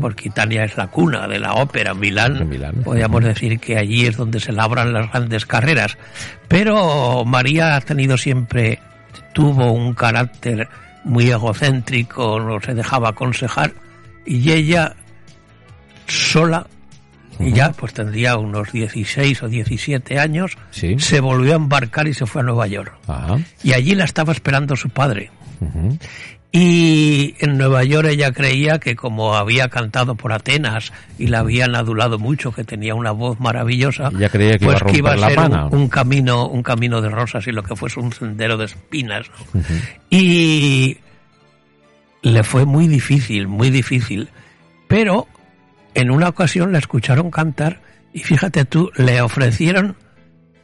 Porque 0.00 0.28
Italia 0.28 0.64
es 0.64 0.76
la 0.76 0.88
cuna 0.88 1.26
de 1.28 1.38
la 1.38 1.54
ópera, 1.54 1.94
Milán. 1.94 2.46
Milán. 2.48 2.82
Podríamos 2.84 3.22
decir 3.24 3.58
que 3.60 3.78
allí 3.78 4.04
es 4.04 4.16
donde 4.16 4.38
se 4.40 4.52
labran 4.52 4.92
las 4.92 5.10
grandes 5.10 5.46
carreras. 5.46 5.96
Pero 6.48 7.24
María 7.24 7.76
ha 7.76 7.80
tenido 7.80 8.18
siempre, 8.18 8.80
tuvo 9.32 9.72
un 9.72 9.94
carácter 9.94 10.68
muy 11.04 11.30
egocéntrico, 11.30 12.40
no 12.40 12.60
se 12.60 12.74
dejaba 12.74 13.10
aconsejar. 13.10 13.72
Y 14.26 14.52
ella, 14.52 14.94
sola, 16.06 16.66
y 17.38 17.52
ya 17.52 17.72
pues 17.72 17.94
tendría 17.94 18.36
unos 18.36 18.70
16 18.72 19.42
o 19.42 19.48
17 19.48 20.18
años, 20.18 20.58
Sí. 20.70 20.98
se 20.98 21.20
volvió 21.20 21.52
a 21.54 21.56
embarcar 21.56 22.06
y 22.08 22.14
se 22.14 22.26
fue 22.26 22.42
a 22.42 22.44
Nueva 22.44 22.66
York. 22.66 22.92
Y 23.62 23.72
allí 23.72 23.94
la 23.94 24.04
estaba 24.04 24.32
esperando 24.32 24.76
su 24.76 24.90
padre. 24.90 25.30
Y 26.52 27.36
en 27.38 27.58
Nueva 27.58 27.84
York 27.84 28.08
ella 28.10 28.32
creía 28.32 28.80
que 28.80 28.96
como 28.96 29.36
había 29.36 29.68
cantado 29.68 30.16
por 30.16 30.32
Atenas 30.32 30.92
y 31.16 31.28
la 31.28 31.40
habían 31.40 31.76
adulado 31.76 32.18
mucho, 32.18 32.50
que 32.52 32.64
tenía 32.64 32.94
una 32.96 33.12
voz 33.12 33.38
maravillosa, 33.38 34.10
Ya 34.18 34.28
creía 34.28 34.58
que 34.58 34.64
pues 34.66 34.80
iba 34.80 34.88
a 34.88 34.92
que 34.92 34.98
iba 34.98 35.12
a 35.12 35.16
la 35.16 35.26
ser 35.28 35.36
pana. 35.36 35.66
un, 35.66 35.74
un 35.82 35.88
camino, 35.88 36.48
un 36.48 36.62
camino 36.64 37.00
de 37.00 37.08
rosas 37.08 37.46
y 37.46 37.52
lo 37.52 37.62
que 37.62 37.76
fuese 37.76 38.00
un 38.00 38.12
sendero 38.12 38.56
de 38.56 38.64
espinas. 38.64 39.26
¿no? 39.54 39.62
Y 40.10 40.98
le 42.22 42.42
fue 42.42 42.64
muy 42.64 42.88
difícil, 42.88 43.46
muy 43.46 43.70
difícil. 43.70 44.28
Pero 44.88 45.28
en 45.94 46.10
una 46.10 46.28
ocasión 46.28 46.72
la 46.72 46.78
escucharon 46.78 47.30
cantar 47.30 47.80
y 48.12 48.20
fíjate 48.24 48.64
tú, 48.64 48.90
le 48.96 49.20
ofrecieron 49.22 49.96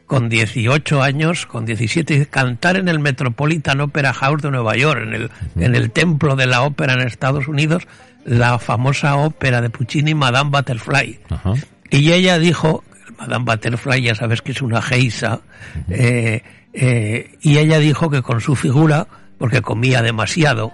con 0.07 0.29
18 0.29 1.03
años, 1.03 1.45
con 1.45 1.65
17, 1.65 2.27
cantar 2.27 2.77
en 2.77 2.87
el 2.87 2.99
Metropolitan 2.99 3.81
Opera 3.81 4.13
House 4.13 4.41
de 4.41 4.49
Nueva 4.49 4.75
York, 4.77 5.01
en 5.03 5.13
el, 5.13 5.31
en 5.57 5.75
el 5.75 5.91
templo 5.91 6.37
de 6.37 6.47
la 6.47 6.63
ópera 6.63 6.93
en 6.93 7.01
Estados 7.01 7.47
Unidos, 7.49 7.87
la 8.25 8.57
famosa 8.57 9.17
ópera 9.17 9.61
de 9.61 9.69
Puccini, 9.69 10.15
Madame 10.15 10.49
Butterfly. 10.49 11.19
Ajá. 11.29 11.53
Y 11.91 12.11
ella 12.13 12.39
dijo, 12.39 12.85
Madame 13.19 13.45
Butterfly 13.45 14.01
ya 14.01 14.15
sabes 14.15 14.41
que 14.41 14.53
es 14.53 14.61
una 14.61 14.81
geisa, 14.81 15.41
eh, 15.89 16.41
eh, 16.73 17.37
y 17.41 17.57
ella 17.57 17.77
dijo 17.79 18.09
que 18.09 18.21
con 18.21 18.39
su 18.39 18.55
figura, 18.55 19.07
porque 19.37 19.61
comía 19.61 20.01
demasiado, 20.01 20.71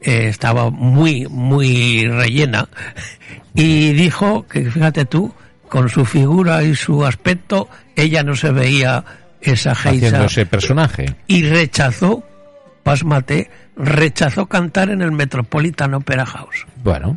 eh, 0.00 0.28
estaba 0.28 0.70
muy, 0.70 1.26
muy 1.26 2.06
rellena, 2.06 2.68
y 3.54 3.92
dijo 3.92 4.46
que, 4.46 4.70
fíjate 4.70 5.04
tú, 5.04 5.34
con 5.70 5.88
su 5.88 6.04
figura 6.04 6.62
y 6.62 6.74
su 6.74 7.06
aspecto, 7.06 7.68
ella 7.96 8.22
no 8.22 8.34
se 8.34 8.50
veía 8.50 9.04
esa 9.40 9.74
geisa 9.74 10.24
ese 10.26 10.44
personaje. 10.44 11.16
y 11.26 11.44
rechazó, 11.44 12.22
pásmate, 12.82 13.50
rechazó 13.76 14.46
cantar 14.46 14.90
en 14.90 15.00
el 15.00 15.12
Metropolitan 15.12 15.94
Opera 15.94 16.26
House. 16.26 16.66
Bueno, 16.82 17.16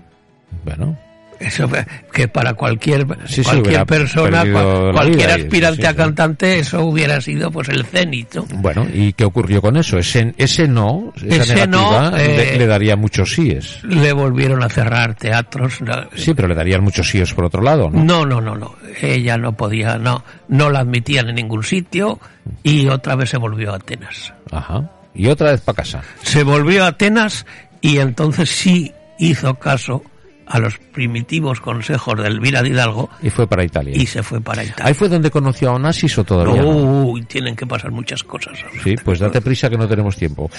bueno. 0.64 0.98
Eso 1.44 1.68
que 2.12 2.28
para 2.28 2.54
cualquier 2.54 3.06
Sí, 3.28 3.44
cualquier 3.44 3.86
persona, 3.86 4.44
cual- 4.52 4.92
cualquier 4.94 5.18
vida 5.18 5.36
aspirante 5.36 5.82
sí, 5.82 5.88
a 5.88 5.94
cantante, 5.96 6.60
eso 6.60 6.84
hubiera 6.86 7.20
sido 7.22 7.52
pues 7.52 7.70
el 7.70 7.86
cenit, 7.86 8.34
¿no? 8.36 8.46
Bueno, 8.56 8.88
¿y 8.94 9.14
qué 9.14 9.26
ocurrió 9.26 9.62
con 9.62 9.76
eso? 9.78 9.98
Ese, 9.98 10.34
ese 10.38 10.68
no, 10.68 11.12
esa 11.22 11.54
Ese 11.54 11.68
no, 11.68 12.12
le, 12.12 12.56
eh, 12.56 12.58
le 12.58 12.68
daría 12.68 12.96
muchos 12.96 13.34
síes. 13.34 13.84
Le 13.84 14.14
volvieron 14.14 14.64
a 14.64 14.70
cerrar 14.70 15.16
teatros. 15.16 15.82
no- 15.82 16.08
Sí, 16.16 16.34
pero 16.34 16.48
le 16.48 16.56
darían 16.56 16.84
muchos 16.84 17.10
síes 17.10 17.34
por 17.34 17.46
otro 17.46 17.62
lado, 17.62 17.90
¿no? 17.90 18.04
No, 18.04 18.26
no, 18.26 18.40
no, 18.40 18.56
no. 18.56 18.76
Ella 19.02 19.38
no 19.38 19.54
podía, 19.58 19.98
no, 19.98 20.24
no 20.48 20.70
la 20.70 20.80
admitían 20.80 21.30
en 21.30 21.36
ningún 21.36 21.64
sitio 21.64 22.20
y 22.64 22.88
otra 22.88 23.16
vez 23.16 23.30
se 23.32 23.38
volvió 23.38 23.74
a 23.74 23.76
Atenas. 23.78 24.34
Ajá. 24.52 24.90
Y 25.16 25.28
otra 25.28 25.52
vez 25.52 25.62
para 25.62 25.76
casa. 25.78 26.02
Se 26.24 26.44
volvió 26.44 26.84
a 26.86 26.88
Atenas 26.88 27.46
y 27.82 27.98
entonces 27.98 28.50
sí 28.50 28.92
hizo 29.20 29.56
caso 29.56 30.04
a 30.46 30.60
los 30.60 30.78
primitivos 30.78 31.60
consejos 31.62 32.22
de 32.22 32.28
Elvira 32.28 32.62
de 32.62 32.70
Hidalgo 32.70 33.10
Y 33.22 33.30
fue 33.30 33.48
para 33.48 33.64
Italia. 33.64 33.94
y 33.96 34.06
se 34.06 34.22
fue 34.24 34.42
para 34.42 34.64
Italia. 34.64 34.86
¿Ahí 34.86 34.94
fue 34.94 35.08
donde 35.10 35.32
conoció 35.32 35.70
a 35.70 35.74
Onassis 35.74 36.18
o 36.18 36.24
todavía 36.24 36.62
no? 36.62 36.70
Uy, 36.70 37.24
tienen 37.24 37.56
que 37.56 37.66
pasar 37.66 37.92
muchas 37.92 38.24
cosas. 38.24 38.60
Sí, 38.84 38.96
pues 39.04 39.20
date 39.20 39.42
prisa 39.42 39.70
que 39.70 39.78
no 39.78 39.88
tenemos 39.88 40.16
tiempo. 40.18 40.50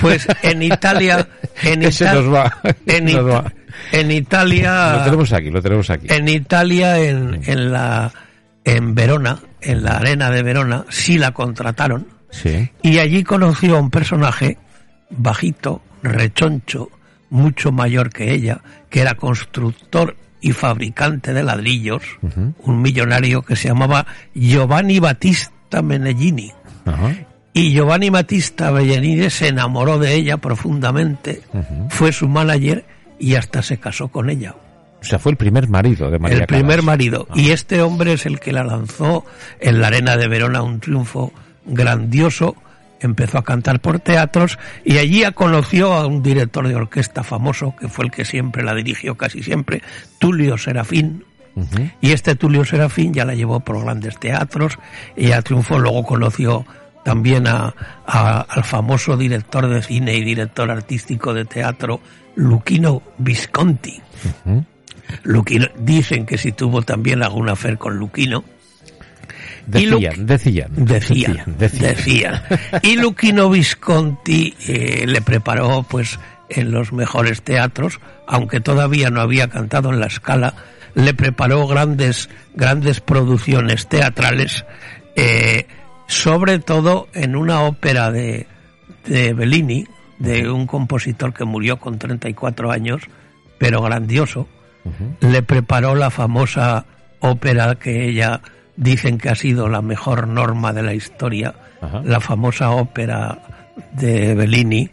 Pues 0.00 0.26
en 0.42 0.62
Italia, 0.62 1.26
en, 1.62 1.82
Ese 1.82 2.04
Ita- 2.04 2.14
nos 2.14 2.32
va, 2.32 2.58
en, 2.86 3.04
nos 3.04 3.14
Ita- 3.14 3.22
va. 3.22 3.52
en 3.92 4.10
Italia, 4.10 4.96
Lo 4.98 5.04
tenemos 5.04 5.32
aquí, 5.32 5.50
lo 5.50 5.62
tenemos 5.62 5.90
aquí. 5.90 6.06
en 6.10 6.28
Italia, 6.28 6.98
en, 6.98 7.40
en 7.44 7.72
la, 7.72 8.12
en 8.64 8.94
Verona, 8.94 9.38
en 9.60 9.82
la 9.82 9.96
arena 9.98 10.30
de 10.30 10.42
Verona, 10.42 10.84
sí 10.88 11.18
la 11.18 11.32
contrataron 11.32 12.06
Sí. 12.30 12.68
y 12.82 12.98
allí 12.98 13.22
conoció 13.24 13.76
a 13.76 13.80
un 13.80 13.90
personaje 13.90 14.58
bajito, 15.10 15.82
rechoncho, 16.02 16.90
mucho 17.30 17.72
mayor 17.72 18.10
que 18.10 18.32
ella, 18.32 18.60
que 18.90 19.00
era 19.00 19.14
constructor 19.14 20.16
y 20.40 20.52
fabricante 20.52 21.32
de 21.32 21.42
ladrillos, 21.42 22.02
un 22.62 22.82
millonario 22.82 23.42
que 23.42 23.56
se 23.56 23.68
llamaba 23.68 24.06
Giovanni 24.34 25.00
Battista 25.00 25.82
Meneghini. 25.82 26.52
Ajá. 26.84 27.14
Y 27.52 27.72
Giovanni 27.72 28.10
Battista 28.10 28.70
Bellanide 28.70 29.30
se 29.30 29.48
enamoró 29.48 29.98
de 29.98 30.14
ella 30.14 30.36
profundamente, 30.36 31.40
fue 31.88 32.12
su 32.12 32.28
manager 32.28 32.84
y 33.18 33.34
hasta 33.36 33.62
se 33.62 33.78
casó 33.78 34.08
con 34.08 34.28
ella. 34.28 34.54
O 35.00 35.04
sea, 35.04 35.18
fue 35.18 35.32
el 35.32 35.38
primer 35.38 35.66
marido 35.68 36.10
de 36.10 36.18
María 36.18 36.38
el 36.38 36.46
primer 36.46 36.82
marido. 36.82 37.26
Y 37.34 37.52
este 37.52 37.80
hombre 37.80 38.12
es 38.12 38.26
el 38.26 38.40
que 38.40 38.52
la 38.52 38.62
lanzó 38.62 39.24
en 39.58 39.80
la 39.80 39.86
arena 39.86 40.18
de 40.18 40.28
Verona 40.28 40.62
un 40.62 40.80
triunfo 40.80 41.32
grandioso. 41.64 42.56
Empezó 43.00 43.38
a 43.38 43.44
cantar 43.44 43.80
por 43.80 43.98
teatros 44.00 44.58
y 44.84 44.98
allí 44.98 45.22
conoció 45.34 45.92
a 45.92 46.06
un 46.06 46.22
director 46.22 46.66
de 46.66 46.74
orquesta 46.74 47.22
famoso, 47.22 47.74
que 47.78 47.88
fue 47.88 48.06
el 48.06 48.10
que 48.10 48.24
siempre 48.24 48.62
la 48.64 48.74
dirigió 48.74 49.16
casi 49.16 49.42
siempre, 49.42 49.82
Tulio 50.18 50.56
Serafín. 50.58 51.24
Y 52.02 52.12
este 52.12 52.34
Tulio 52.34 52.64
Serafín 52.64 53.14
ya 53.14 53.24
la 53.24 53.34
llevó 53.34 53.60
por 53.60 53.82
grandes 53.82 54.18
teatros, 54.20 54.78
ella 55.16 55.40
triunfó, 55.42 55.78
luego 55.78 56.04
conoció 56.04 56.66
también 57.04 57.46
a, 57.46 57.74
a- 58.06 58.40
al 58.40 58.64
famoso 58.64 59.16
director 59.16 59.66
de 59.68 59.82
cine 59.82 60.14
y 60.16 60.24
director 60.24 60.70
artístico 60.70 61.32
de 61.32 61.44
teatro, 61.44 62.00
Luchino 62.34 63.02
Visconti. 63.18 64.00
Ujú. 64.44 64.64
Luquino, 65.22 65.66
dicen 65.78 66.26
que 66.26 66.36
si 66.36 66.52
tuvo 66.52 66.82
también 66.82 67.22
algún 67.22 67.48
afer 67.48 67.78
con 67.78 67.96
Luquino. 67.96 68.42
Decían, 69.66 70.26
decían, 70.26 70.70
decían. 70.76 71.56
decían. 71.58 72.42
Y 72.82 72.96
Luquino 72.96 73.50
Visconti 73.50 74.54
eh, 74.68 75.04
le 75.06 75.20
preparó 75.20 75.84
pues 75.88 76.18
en 76.48 76.70
los 76.70 76.92
mejores 76.92 77.42
teatros, 77.42 78.00
aunque 78.26 78.60
todavía 78.60 79.10
no 79.10 79.20
había 79.20 79.48
cantado 79.48 79.90
en 79.90 80.00
la 80.00 80.06
escala, 80.06 80.54
le 80.94 81.12
preparó 81.14 81.66
grandes, 81.66 82.30
grandes 82.54 83.00
producciones 83.00 83.88
teatrales, 83.88 84.64
eh, 85.16 85.66
sobre 86.06 86.58
todo 86.58 87.08
en 87.12 87.36
una 87.36 87.62
ópera 87.62 88.10
de, 88.10 88.46
de 89.06 89.34
Bellini, 89.34 89.86
de 90.18 90.50
un 90.50 90.66
compositor 90.66 91.34
que 91.34 91.44
murió 91.44 91.78
con 91.78 91.98
34 91.98 92.70
años, 92.70 93.02
pero 93.58 93.82
grandioso, 93.82 94.48
le 95.20 95.42
preparó 95.42 95.96
la 95.96 96.10
famosa 96.10 96.86
ópera 97.18 97.74
que 97.74 98.08
ella 98.08 98.40
dicen 98.76 99.18
que 99.18 99.30
ha 99.30 99.34
sido 99.34 99.68
la 99.68 99.82
mejor 99.82 100.28
norma 100.28 100.72
de 100.72 100.82
la 100.82 100.94
historia, 100.94 101.54
Ajá. 101.80 102.02
la 102.04 102.20
famosa 102.20 102.70
ópera 102.70 103.38
de 103.92 104.34
Bellini, 104.34 104.90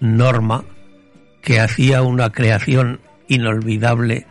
Norma, 0.00 0.64
que 1.42 1.60
hacía 1.60 2.02
una 2.02 2.30
creación 2.30 3.00
inolvidable 3.28 4.26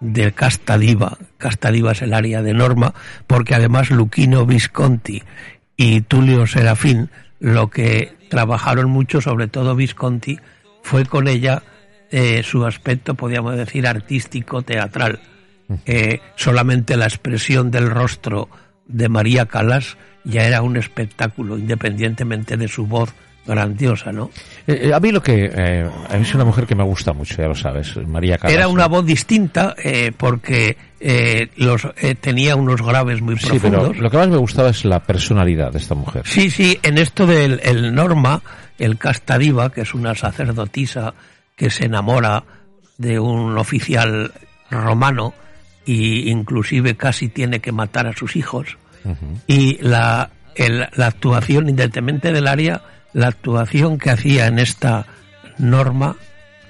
de 0.00 0.32
Casta 0.32 0.78
Diva. 0.78 1.18
Casta 1.38 1.70
Diva 1.70 1.92
es 1.92 2.02
el 2.02 2.14
área 2.14 2.42
de 2.42 2.54
Norma, 2.54 2.94
porque 3.26 3.54
además 3.54 3.90
Luchino 3.90 4.46
Visconti 4.46 5.22
y 5.76 6.00
Tulio 6.02 6.46
Serafín, 6.46 7.10
lo 7.38 7.70
que 7.70 8.16
trabajaron 8.28 8.90
mucho, 8.90 9.20
sobre 9.20 9.48
todo 9.48 9.76
Visconti, 9.76 10.38
fue 10.82 11.04
con 11.04 11.28
ella 11.28 11.62
eh, 12.10 12.42
su 12.42 12.64
aspecto, 12.64 13.14
podríamos 13.14 13.56
decir, 13.56 13.86
artístico, 13.86 14.62
teatral. 14.62 15.20
Eh, 15.86 16.20
solamente 16.36 16.96
la 16.96 17.04
expresión 17.06 17.70
del 17.70 17.90
rostro 17.90 18.48
de 18.86 19.08
María 19.08 19.46
Calas 19.46 19.96
ya 20.24 20.44
era 20.44 20.62
un 20.62 20.76
espectáculo, 20.76 21.56
independientemente 21.56 22.56
de 22.56 22.68
su 22.68 22.86
voz 22.86 23.14
grandiosa, 23.46 24.12
¿no? 24.12 24.30
Eh, 24.66 24.88
eh, 24.88 24.94
a 24.94 25.00
mí 25.00 25.10
lo 25.12 25.22
que... 25.22 25.50
eh, 25.52 25.88
a 26.08 26.14
mí 26.16 26.22
es 26.22 26.34
una 26.34 26.44
mujer 26.44 26.66
que 26.66 26.74
me 26.74 26.84
gusta 26.84 27.12
mucho, 27.12 27.36
ya 27.36 27.48
lo 27.48 27.54
sabes, 27.54 27.96
María 28.06 28.36
Callas. 28.36 28.56
Era 28.56 28.68
una 28.68 28.86
voz 28.86 29.06
distinta 29.06 29.74
eh, 29.82 30.12
porque 30.16 30.76
los, 31.56 31.88
tenía 32.20 32.54
unos 32.56 32.82
graves 32.82 33.22
muy 33.22 33.36
Sí, 33.38 33.58
pero 33.62 33.78
profundos. 33.78 33.96
lo 33.98 34.10
que 34.10 34.16
más 34.18 34.28
me 34.28 34.36
gustaba 34.36 34.68
es 34.70 34.84
la 34.84 35.00
personalidad 35.00 35.72
de 35.72 35.78
esta 35.78 35.94
mujer. 35.94 36.22
Sí, 36.26 36.50
sí, 36.50 36.78
en 36.82 36.98
esto 36.98 37.26
del 37.26 37.60
el 37.64 37.94
Norma, 37.94 38.42
el 38.78 38.98
Castadiva, 38.98 39.70
que 39.72 39.80
es 39.82 39.94
una 39.94 40.14
sacerdotisa 40.14 41.14
que 41.56 41.70
se 41.70 41.86
enamora 41.86 42.44
de 42.98 43.18
un 43.18 43.56
oficial 43.56 44.32
romano 44.70 45.32
y 45.94 46.30
inclusive 46.30 46.96
casi 46.96 47.28
tiene 47.28 47.60
que 47.60 47.72
matar 47.72 48.06
a 48.06 48.12
sus 48.16 48.36
hijos. 48.36 48.76
Y 49.46 49.78
la, 49.82 50.30
el- 50.54 50.86
la 50.94 51.06
actuación, 51.06 51.68
independientemente 51.68 52.32
del 52.32 52.46
área, 52.46 52.82
la 53.12 53.28
actuación 53.28 53.98
que 53.98 54.10
hacía 54.10 54.46
en 54.46 54.58
esta 54.58 55.06
norma 55.58 56.16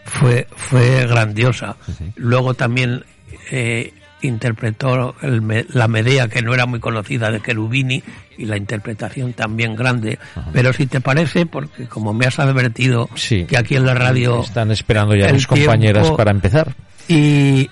fue, 0.05 0.47
fue 0.57 1.07
grandiosa. 1.07 1.77
Luego 2.17 2.55
también 2.55 3.05
eh, 3.50 3.93
interpretó 4.23 5.15
el 5.23 5.67
la 5.71 5.89
Medea, 5.89 6.29
que 6.29 6.41
no 6.43 6.55
era 6.55 6.67
muy 6.67 6.79
conocida, 6.81 7.31
de 7.31 7.41
Cherubini, 7.43 8.03
y 8.39 8.45
la 8.47 8.57
interpretación 8.57 9.33
también 9.33 9.75
grande. 9.77 10.19
Pero 10.53 10.73
si 10.73 10.87
te 10.87 11.00
parece, 11.00 11.47
porque 11.47 11.87
como 11.87 12.15
me 12.15 12.27
has 12.27 12.39
advertido 12.39 13.09
Sí. 13.17 13.45
que 13.45 13.59
aquí 13.59 13.77
en 13.77 13.87
la 13.87 13.95
radio... 13.95 14.41
Están 14.43 14.71
esperando 14.71 15.15
ya 15.17 15.33
mis 15.33 15.47
compañeras 15.47 16.11
para 16.12 16.31
empezar. 16.31 16.75
Y 17.09 17.69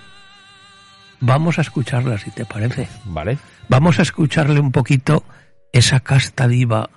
vamos 1.21 1.59
a 1.59 1.63
escucharla, 1.63 2.19
si 2.19 2.31
te 2.31 2.45
parece. 2.45 2.89
Vale. 3.05 3.39
Vamos 3.69 3.99
a 3.99 4.03
escucharle 4.03 4.61
un 4.61 4.73
poquito 4.73 5.25
esa 5.73 6.01
casta 6.01 6.49
diva 6.49 6.91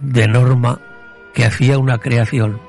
de 0.00 0.28
Norma 0.28 0.80
que 1.34 1.44
hacía 1.44 1.78
una 1.78 1.98
creación 1.98 2.60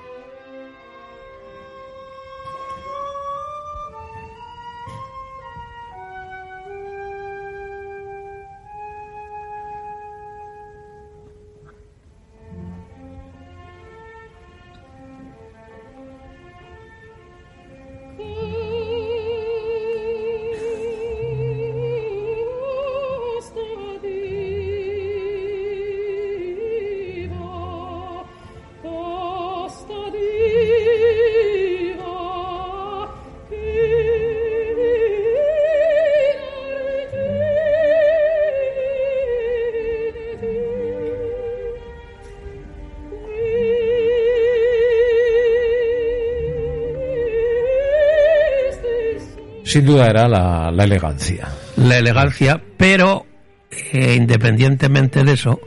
Sin 49.69 49.85
duda 49.85 50.07
era 50.07 50.27
la, 50.27 50.71
la 50.71 50.83
elegancia. 50.83 51.47
La 51.77 51.97
elegancia, 51.99 52.59
pero 52.77 53.25
eh, 53.93 54.15
independientemente 54.17 55.23
de 55.23 55.33
eso, 55.33 55.59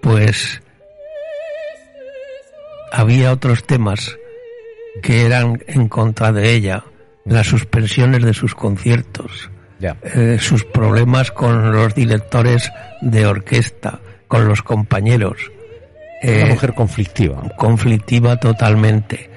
pues 0.00 0.62
había 2.92 3.32
otros 3.32 3.64
temas 3.64 4.16
que 5.02 5.26
eran 5.26 5.62
en 5.66 5.88
contra 5.88 6.32
de 6.32 6.52
ella, 6.54 6.84
las 7.24 7.46
suspensiones 7.48 8.22
de 8.24 8.32
sus 8.32 8.54
conciertos, 8.54 9.50
eh, 9.80 10.38
sus 10.40 10.64
problemas 10.64 11.30
con 11.30 11.72
los 11.72 11.94
directores 11.94 12.70
de 13.00 13.26
orquesta, 13.26 14.00
con 14.28 14.46
los 14.48 14.62
compañeros. 14.62 15.50
Una 16.22 16.32
Eh, 16.32 16.46
mujer 16.48 16.72
conflictiva. 16.74 17.42
conflictiva 17.58 18.36
totalmente. 18.38 19.28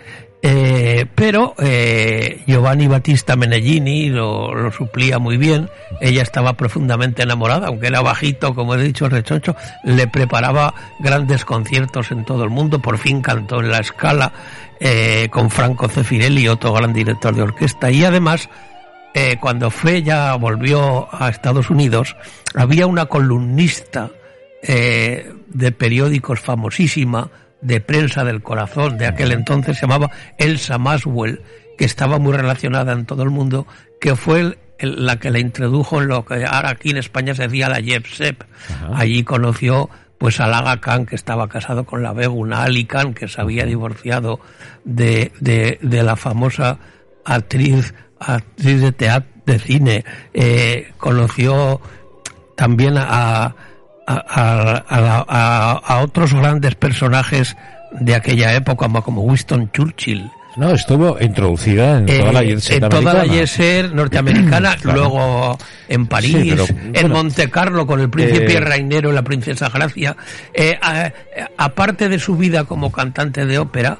Eh, 0.42 0.79
pero 1.20 1.54
eh, 1.60 2.44
Giovanni 2.48 2.88
Battista 2.88 3.36
Menellini 3.36 4.08
lo, 4.08 4.56
lo 4.56 4.72
suplía 4.72 5.20
muy 5.20 5.36
bien. 5.36 5.70
Ella 6.00 6.22
estaba 6.22 6.54
profundamente 6.54 7.24
enamorada, 7.24 7.68
aunque 7.68 7.88
era 7.88 8.00
bajito, 8.00 8.56
como 8.56 8.74
he 8.74 8.82
dicho, 8.82 9.10
rechoncho. 9.10 9.54
Le 9.84 10.08
preparaba 10.08 10.74
grandes 11.00 11.44
conciertos 11.44 12.12
en 12.12 12.24
todo 12.24 12.46
el 12.46 12.50
mundo. 12.50 12.80
Por 12.80 12.98
fin 12.98 13.22
cantó 13.22 13.60
en 13.60 13.70
la 13.70 13.80
escala 13.80 14.32
eh, 14.80 15.28
con 15.30 15.50
Franco 15.50 15.90
Cefirelli, 15.90 16.48
otro 16.48 16.72
gran 16.72 16.94
director 16.94 17.36
de 17.36 17.42
orquesta. 17.42 17.92
Y 17.92 18.06
además, 18.06 18.50
eh, 19.14 19.36
cuando 19.42 19.72
fue 19.72 20.04
ya 20.04 20.34
volvió 20.36 21.14
a 21.14 21.28
Estados 21.28 21.70
Unidos, 21.70 22.16
había 22.56 22.88
una 22.88 23.08
columnista 23.08 24.10
eh, 24.64 25.34
de 25.48 25.72
periódicos 25.74 26.40
famosísima, 26.40 27.30
de 27.62 27.82
prensa 27.82 28.24
del 28.24 28.42
corazón, 28.42 28.98
de 28.98 29.06
aquel 29.08 29.32
entonces 29.32 29.78
se 29.78 29.82
llamaba 29.82 30.12
Elsa 30.38 30.78
Maswell, 30.78 31.42
que 31.78 31.86
estaba 31.86 32.18
muy 32.20 32.34
relacionada 32.34 32.94
en 32.94 33.06
todo 33.06 33.24
el 33.24 33.30
mundo, 33.30 33.68
que 34.00 34.16
fue 34.16 34.40
el- 34.42 34.58
el- 34.78 35.06
la 35.06 35.18
que 35.18 35.30
la 35.30 35.40
introdujo 35.40 36.02
en 36.02 36.08
lo 36.08 36.24
que 36.26 36.46
ahora 36.46 36.70
aquí 36.70 36.92
en 36.92 36.98
España 36.98 37.36
se 37.36 37.44
decía 37.44 37.68
la 37.70 37.82
Jeb 37.82 38.06
Sep. 38.08 38.44
Allí 38.94 39.24
conoció 39.24 39.90
pues 40.18 40.40
a 40.42 40.48
Laga 40.48 40.82
Khan, 40.82 41.06
que 41.06 41.16
estaba 41.16 41.48
casado 41.48 41.86
con 41.86 42.04
la 42.04 42.12
Beguna 42.12 42.64
Ali 42.64 42.84
Khan, 42.86 43.14
que 43.14 43.28
se 43.30 43.40
había 43.40 43.66
divorciado 43.66 44.40
de, 44.84 45.32
de, 45.40 45.80
de 45.82 46.04
la 46.04 46.18
famosa 46.18 46.78
actriz, 47.24 47.94
actriz 48.20 48.82
de 48.82 48.92
teatro, 48.92 49.30
de 49.46 49.60
cine. 49.60 50.06
Eh, 50.34 50.92
conoció 50.98 51.80
también 52.56 52.96
a, 52.98 53.56
a, 54.10 56.02
otros 56.04 56.34
grandes 56.34 56.76
personajes 56.76 57.56
de 57.92 58.16
aquella 58.16 58.54
época, 58.54 58.88
como- 59.02 59.22
Winston 59.22 59.72
Churchill. 59.72 60.30
No, 60.56 60.72
estuvo 60.72 61.16
introducida 61.22 62.00
en 62.00 62.06
toda 62.08 62.34
la 62.34 62.42
Eh, 62.42 62.60
set 62.60 62.84
en 62.84 62.90
toda 62.90 63.14
la 63.14 63.48
set 63.48 63.94
norteamericana, 63.94 64.76
Claro. 64.82 65.00
luego 65.00 65.58
en 65.88 66.08
París, 66.08 66.38
Sí, 66.42 66.50
pero, 66.50 66.66
en 66.68 66.92
bueno, 66.94 67.10
Monte 67.16 67.50
Carlo 67.50 67.86
con 67.86 68.00
el 68.02 68.10
príncipe 68.10 68.58
eh, 68.58 68.60
Rainero 68.60 69.12
y 69.12 69.14
la 69.14 69.22
princesa 69.22 69.70
Gracia. 69.70 70.18
Eh, 70.54 70.78
aparte 71.58 72.10
de 72.10 72.20
su 72.20 72.36
vida 72.36 72.64
como 72.66 72.92
cantante 72.92 73.46
de 73.46 73.60
ópera, 73.60 74.00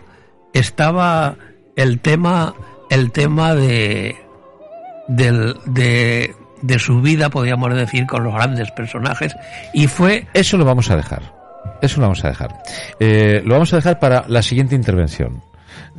estaba 0.54 1.36
el 1.76 2.00
tema, 2.00 2.56
el 2.90 3.12
tema 3.12 3.54
de, 3.56 4.18
del, 5.08 5.56
de, 5.66 6.36
de 6.62 6.80
su 6.80 7.02
vida, 7.02 7.30
podríamos 7.30 7.74
decir, 7.74 8.06
con 8.06 8.24
los 8.24 8.34
grandes 8.34 8.72
personajes, 8.72 9.36
y 9.74 9.88
fue 9.88 10.28
Eso 10.34 10.58
lo 10.58 10.66
vamos 10.66 10.90
a 10.90 10.96
dejar. 10.96 11.22
Eso 11.82 11.98
lo 11.98 12.08
vamos 12.08 12.24
a 12.26 12.30
dejar. 12.30 12.56
Eh, 13.00 13.42
lo 13.46 13.54
vamos 13.54 13.72
a 13.74 13.78
dejar 13.78 14.00
para 14.00 14.26
la 14.28 14.42
siguiente 14.42 14.76
intervención. 14.76 15.42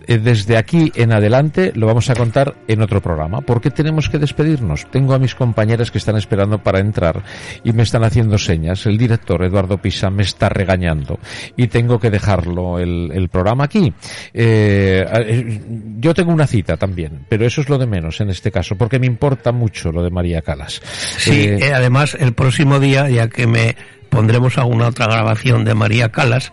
Eh, 0.06 0.18
desde 0.18 0.56
aquí 0.56 0.90
en 0.94 1.12
adelante 1.12 1.72
lo 1.74 1.86
vamos 1.86 2.08
a 2.10 2.14
contar 2.14 2.54
en 2.68 2.82
otro 2.82 3.00
programa. 3.00 3.40
porque 3.42 3.70
tenemos 3.70 4.08
que 4.08 4.18
despedirnos? 4.18 4.86
Tengo 4.90 5.14
a 5.14 5.18
mis 5.18 5.34
compañeras 5.34 5.90
que 5.90 5.98
están 5.98 6.16
esperando 6.16 6.58
para 6.62 6.78
entrar 6.80 7.22
y 7.64 7.72
me 7.72 7.82
están 7.82 8.04
haciendo 8.04 8.38
señas. 8.38 8.86
El 8.86 8.98
director 8.98 9.42
Eduardo 9.44 9.78
Pisa 9.78 10.10
me 10.10 10.22
está 10.22 10.48
regañando 10.48 11.18
y 11.56 11.68
tengo 11.68 11.98
que 11.98 12.10
dejarlo 12.10 12.78
el, 12.78 13.10
el 13.12 13.28
programa 13.28 13.64
aquí. 13.64 13.92
Eh, 14.32 15.04
eh, 15.12 15.60
yo 15.98 16.14
tengo 16.14 16.32
una 16.32 16.46
cita 16.46 16.76
también, 16.76 17.26
pero 17.28 17.46
eso 17.46 17.60
es 17.60 17.68
lo 17.68 17.78
de 17.78 17.86
menos 17.86 18.20
en 18.20 18.30
este 18.30 18.50
caso, 18.50 18.76
porque 18.76 18.98
me 18.98 19.06
importa 19.06 19.52
mucho 19.52 19.92
lo 19.92 20.02
de 20.02 20.10
María 20.10 20.42
Calas. 20.42 20.80
Sí, 21.18 21.46
Eh, 21.48 21.72
además 21.74 22.16
el 22.18 22.32
próximo 22.32 22.80
día, 22.80 23.08
ya 23.08 23.28
que 23.28 23.46
me 23.46 23.76
pondremos 24.08 24.58
alguna 24.58 24.88
otra 24.88 25.06
grabación 25.06 25.64
de 25.64 25.74
María 25.74 26.08
Calas 26.10 26.52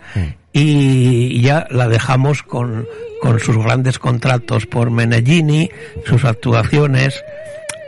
y 0.62 1.42
ya 1.42 1.68
la 1.70 1.88
dejamos 1.88 2.44
con, 2.44 2.88
con 3.22 3.40
sus 3.40 3.58
grandes 3.58 4.00
contratos 4.00 4.66
por 4.66 4.90
Menellini, 4.92 5.70
sus 6.06 6.26
actuaciones 6.26 7.24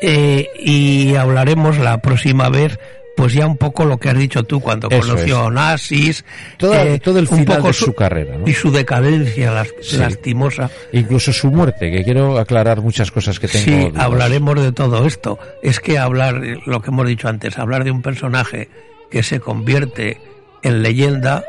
eh, 0.01 0.47
y 0.59 1.15
hablaremos 1.15 1.77
la 1.77 1.99
próxima 2.01 2.49
vez 2.49 2.79
pues 3.17 3.33
ya 3.33 3.45
un 3.47 3.57
poco 3.57 3.83
lo 3.83 3.97
que 3.97 4.07
has 4.07 4.17
dicho 4.17 4.43
tú 4.43 4.61
cuando 4.61 4.87
Eso 4.89 5.01
conoció 5.01 5.25
es. 5.35 5.41
a 5.41 5.43
Onassis, 5.43 6.25
Toda- 6.57 6.85
eh, 6.85 6.99
todo 6.99 7.19
el 7.19 7.27
un 7.29 7.39
final 7.39 7.57
poco 7.57 7.67
de 7.67 7.73
su 7.73 7.93
carrera, 7.93 8.37
¿no? 8.37 8.47
y 8.47 8.53
su 8.53 8.71
decadencia 8.71 9.51
las- 9.51 9.73
Sí. 9.81 9.97
lastimosa. 9.97 10.69
Incluso 10.93 11.33
su 11.33 11.51
muerte, 11.51 11.91
que 11.91 12.05
quiero 12.05 12.37
aclarar 12.39 12.79
muchas 12.81 13.11
cosas 13.11 13.37
que 13.37 13.49
tengo. 13.49 13.65
Sí, 13.65 13.89
dudas. 13.89 14.05
hablaremos 14.05 14.61
de 14.61 14.71
todo 14.71 15.05
esto. 15.05 15.37
Es 15.61 15.81
que 15.81 15.97
hablar, 15.97 16.41
eh, 16.45 16.59
lo 16.65 16.81
que 16.81 16.91
hemos 16.91 17.05
dicho 17.07 17.27
antes, 17.27 17.57
hablar 17.57 17.83
de 17.83 17.91
un 17.91 18.01
personaje 18.01 18.69
que 19.11 19.21
se 19.21 19.41
convierte 19.41 20.17
en 20.63 20.81
leyenda 20.81 21.43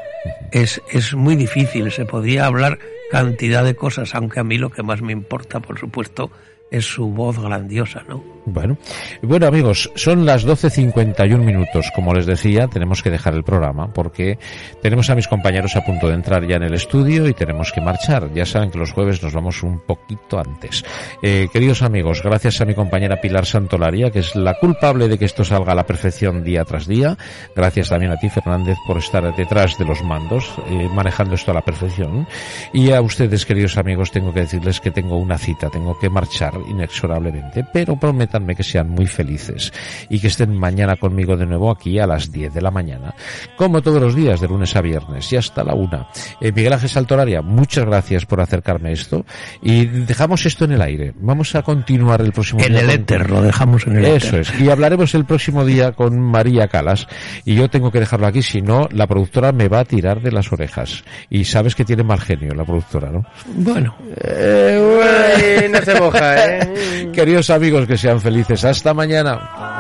es, 0.51 0.81
es 0.91 1.15
muy 1.15 1.37
difícil. 1.37 1.91
Se 1.93 2.05
podría 2.05 2.47
hablar 2.47 2.79
cantidad 3.11 3.65
de 3.65 3.75
cosas, 3.75 4.15
aunque 4.15 4.41
a 4.41 4.45
mí 4.45 4.59
lo 4.59 4.71
que 4.71 4.83
más 4.83 5.03
me 5.03 5.13
importa, 5.13 5.61
por 5.61 5.79
supuesto, 5.79 6.31
es 6.71 6.85
su 6.85 7.09
voz 7.09 7.39
grandiosa, 7.39 8.03
¿no? 8.09 8.23
Bueno, 8.47 8.79
bueno 9.23 9.47
amigos, 9.47 9.91
son 9.95 10.25
las 10.25 10.47
12.51 10.47 11.39
minutos. 11.39 11.91
Como 11.95 12.15
les 12.15 12.27
decía, 12.27 12.69
tenemos 12.69 13.03
que 13.03 13.11
dejar 13.11 13.35
el 13.35 13.45
programa 13.45 13.93
porque 13.93 14.39
tenemos 14.83 15.11
a 15.11 15.15
mis 15.15 15.29
compañeros 15.29 15.77
a 15.77 15.85
punto 15.85 16.09
de 16.09 16.15
entrar 16.15 16.47
ya 16.47 16.57
en 16.57 16.63
el 16.63 16.75
estudio 16.75 17.29
y 17.29 17.35
tenemos 17.35 17.71
que 17.73 17.81
marchar. 17.81 18.33
Ya 18.33 18.47
saben 18.47 18.71
que 18.71 18.79
los 18.79 18.93
jueves 18.93 19.23
nos 19.23 19.35
vamos 19.35 19.63
un 19.63 19.81
poquito 19.81 20.39
antes. 20.39 20.85
Eh, 21.23 21.49
queridos 21.53 21.83
amigos, 21.83 22.23
gracias 22.23 22.61
a 22.61 22.65
mi 22.65 22.75
compañera 22.75 23.21
Pilar 23.21 23.47
Santolaria, 23.47 24.11
que 24.11 24.21
es 24.21 24.35
la 24.35 24.55
culpable 24.55 25.09
de 25.09 25.19
que 25.19 25.27
esto 25.27 25.45
salga 25.45 25.73
a 25.73 25.77
la 25.77 25.87
perfección 25.87 26.43
día 26.43 26.65
tras 26.65 26.87
día. 26.87 27.17
Gracias 27.55 27.91
también 27.91 28.13
a 28.13 28.17
ti, 28.17 28.31
Fernández, 28.31 28.79
por 28.87 28.97
estar 28.97 29.35
detrás 29.37 29.77
de 29.79 29.85
los 29.85 30.03
mandos, 30.03 30.51
eh, 30.71 30.89
manejando 30.95 31.35
esto 31.35 31.51
a 31.51 31.55
la 31.55 31.63
perfección. 31.63 32.27
Y 32.73 32.93
a 32.93 33.01
ustedes, 33.03 33.45
queridos 33.45 33.77
amigos, 33.77 34.11
tengo 34.11 34.33
que 34.33 34.41
decirles 34.41 34.81
que 34.81 34.91
tengo 34.91 35.19
una 35.19 35.37
cita, 35.37 35.69
tengo 35.69 35.99
que 35.99 36.09
marchar 36.09 36.60
inexorablemente, 36.69 37.65
pero 37.73 37.97
prométanme 37.97 38.55
que 38.55 38.63
sean 38.63 38.89
muy 38.89 39.07
felices 39.07 39.73
y 40.09 40.19
que 40.21 40.27
estén 40.29 40.57
mañana 40.57 40.97
conmigo 40.97 41.37
de 41.37 41.47
nuevo 41.47 41.71
aquí 41.71 41.99
a 41.99 42.07
las 42.07 42.31
10 42.33 42.53
de 42.55 42.61
la 42.63 42.71
mañana, 42.71 43.15
como 43.57 43.81
todos 43.83 44.01
los 44.01 44.15
días, 44.15 44.41
de 44.41 44.49
lunes 44.49 44.75
a 44.77 44.81
viernes 44.81 45.33
y 45.33 45.37
hasta 45.37 45.65
la 45.65 45.75
una. 45.75 46.09
Eh, 46.41 46.53
Miguel 46.53 46.73
Ángel 46.73 46.89
Saltoraria, 46.89 47.43
muchas 47.43 47.85
gracias 47.85 48.27
por 48.27 48.41
acercarme 48.41 48.91
a 48.91 48.93
esto 48.93 49.25
y 49.63 49.87
dejamos 49.87 50.45
esto 50.47 50.65
en 50.65 50.73
el 50.73 50.83
aire. 50.83 51.13
Vamos 51.17 51.55
a 51.55 51.63
continuar 51.63 52.21
el 52.21 52.33
próximo 52.33 52.61
En 52.61 52.73
día 52.73 52.81
el 52.81 52.87
con- 52.87 52.95
éter, 52.97 53.31
lo 53.31 53.43
dejamos 53.43 53.87
en 53.87 53.97
el 53.99 54.05
Eso 54.07 54.37
éter. 54.37 54.41
es. 54.41 54.61
Y 54.61 54.71
hablaremos 54.71 55.15
el 55.15 55.25
próximo 55.25 55.65
día 55.65 55.93
con 55.93 56.19
María 56.21 56.69
Calas. 56.69 57.07
Y 57.45 57.55
yo 57.55 57.69
tengo 57.71 57.91
que 57.91 58.01
dejarlo 58.01 58.27
aquí, 58.27 58.43
si 58.43 58.63
no, 58.63 58.89
la 58.93 59.07
productora 59.07 59.53
me 59.53 59.69
va 59.69 59.81
a 59.81 59.85
tirar 59.85 60.21
de 60.21 60.33
las 60.33 60.53
orejas. 60.53 61.05
Y 61.29 61.45
sabes 61.45 61.75
que 61.75 61.85
tiene 61.85 62.03
mal 62.03 62.21
genio 62.21 62.55
la 62.55 62.65
productora, 62.65 63.11
¿no? 63.11 63.25
Bueno, 63.55 63.95
Eh, 64.23 65.63
uy, 65.65 65.69
no 65.71 65.81
se 65.83 66.01
moja, 66.01 66.47
¿eh? 66.47 66.50
Queridos 67.13 67.51
amigos, 67.51 67.87
que 67.87 67.97
sean 67.97 68.21
felices. 68.21 68.65
Hasta 68.65 68.95
mañana. 68.95 69.80